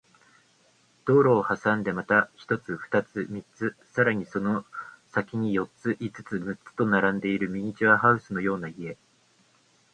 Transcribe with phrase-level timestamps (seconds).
[1.05, 4.65] 道路を挟んでまた一つ、二つ、三つ、さらにその
[5.09, 8.97] 先に四つ、五つ、六つと並んでいるミニチュアハウスのような家